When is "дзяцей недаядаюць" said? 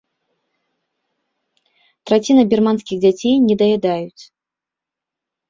3.05-4.23